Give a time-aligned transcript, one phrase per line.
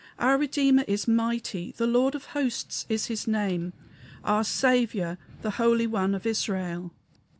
[0.17, 3.71] Our Redeemer is mighty; the Lord of Hosts is his name
[4.23, 6.91] our Saviour, the Holy One of Israel!"